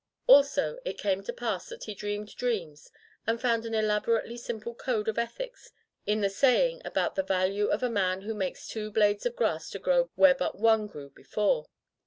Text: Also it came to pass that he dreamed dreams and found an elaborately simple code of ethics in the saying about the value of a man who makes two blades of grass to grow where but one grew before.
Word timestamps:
Also 0.25 0.79
it 0.83 0.97
came 0.97 1.21
to 1.21 1.31
pass 1.31 1.69
that 1.69 1.83
he 1.83 1.93
dreamed 1.93 2.35
dreams 2.35 2.89
and 3.27 3.39
found 3.39 3.67
an 3.67 3.75
elaborately 3.75 4.35
simple 4.35 4.73
code 4.73 5.07
of 5.07 5.19
ethics 5.19 5.69
in 6.07 6.21
the 6.21 6.27
saying 6.31 6.81
about 6.83 7.13
the 7.13 7.21
value 7.21 7.67
of 7.67 7.83
a 7.83 7.87
man 7.91 8.21
who 8.21 8.33
makes 8.33 8.67
two 8.67 8.89
blades 8.89 9.27
of 9.27 9.35
grass 9.35 9.69
to 9.69 9.77
grow 9.77 10.09
where 10.15 10.33
but 10.33 10.57
one 10.57 10.87
grew 10.87 11.11
before. 11.11 11.67